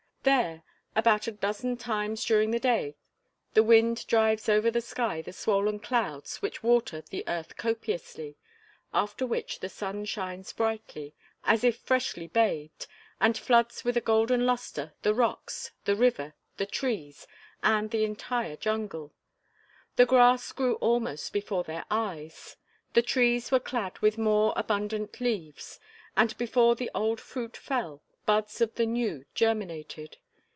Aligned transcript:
There, 0.23 0.61
about 0.95 1.25
a 1.25 1.31
dozen 1.31 1.77
times 1.77 2.23
during 2.23 2.51
the 2.51 2.59
day, 2.59 2.95
the 3.55 3.63
wind 3.63 4.05
drives 4.05 4.47
over 4.47 4.69
the 4.69 4.79
sky 4.79 5.23
the 5.23 5.33
swollen 5.33 5.79
clouds, 5.79 6.43
which 6.43 6.61
water 6.61 7.01
the 7.01 7.23
earth 7.27 7.57
copiously, 7.57 8.37
after 8.93 9.25
which 9.25 9.61
the 9.61 9.67
sun 9.69 10.05
shines 10.05 10.53
brightly, 10.53 11.15
as 11.43 11.63
if 11.63 11.77
freshly 11.79 12.27
bathed, 12.27 12.85
and 13.19 13.35
floods 13.35 13.83
with 13.83 13.97
a 13.97 13.99
golden 13.99 14.45
luster 14.45 14.93
the 15.01 15.15
rocks, 15.15 15.71
the 15.85 15.95
river, 15.95 16.35
the 16.57 16.67
trees, 16.67 17.25
and 17.63 17.89
the 17.89 18.03
entire 18.05 18.55
jungle. 18.55 19.15
The 19.95 20.05
grass 20.05 20.51
grew 20.51 20.75
almost 20.75 21.33
before 21.33 21.63
their 21.63 21.85
eyes. 21.89 22.57
The 22.93 23.01
trees 23.01 23.49
were 23.51 23.59
clad 23.59 23.97
with 23.99 24.19
more 24.19 24.53
abundant 24.55 25.19
leaves, 25.19 25.79
and, 26.15 26.37
before 26.37 26.75
the 26.75 26.91
old 26.93 27.19
fruit 27.19 27.57
fell, 27.57 28.03
buds 28.23 28.61
of 28.61 28.75
the 28.75 28.85
new 28.85 29.25
germinated. 29.33 30.15